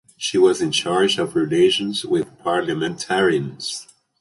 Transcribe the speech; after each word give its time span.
She 0.17 0.35
was 0.39 0.63
in 0.63 0.71
charge 0.71 1.19
of 1.19 1.35
relations 1.35 2.03
with 2.03 2.39
parliamentarians. 2.39 3.85